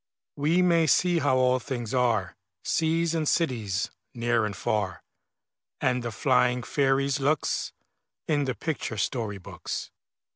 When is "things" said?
1.59-1.93